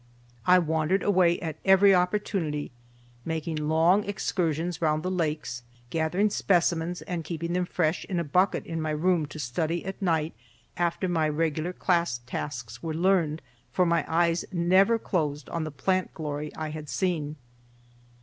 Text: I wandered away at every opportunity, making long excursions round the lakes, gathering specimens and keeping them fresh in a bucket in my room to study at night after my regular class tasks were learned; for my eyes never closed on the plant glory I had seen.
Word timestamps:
I 0.47 0.57
wandered 0.57 1.03
away 1.03 1.39
at 1.41 1.57
every 1.63 1.93
opportunity, 1.93 2.71
making 3.23 3.67
long 3.69 4.03
excursions 4.05 4.81
round 4.81 5.03
the 5.03 5.11
lakes, 5.11 5.61
gathering 5.91 6.31
specimens 6.31 7.03
and 7.03 7.23
keeping 7.23 7.53
them 7.53 7.67
fresh 7.67 8.03
in 8.05 8.19
a 8.19 8.23
bucket 8.23 8.65
in 8.65 8.81
my 8.81 8.89
room 8.89 9.27
to 9.27 9.37
study 9.37 9.85
at 9.85 10.01
night 10.01 10.33
after 10.75 11.07
my 11.07 11.29
regular 11.29 11.71
class 11.71 12.17
tasks 12.25 12.81
were 12.81 12.95
learned; 12.95 13.43
for 13.71 13.85
my 13.85 14.03
eyes 14.07 14.43
never 14.51 14.97
closed 14.97 15.47
on 15.49 15.65
the 15.65 15.69
plant 15.71 16.15
glory 16.15 16.51
I 16.55 16.69
had 16.69 16.89
seen. 16.89 17.35